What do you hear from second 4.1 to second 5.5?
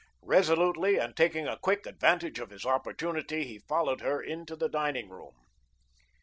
into the dining room.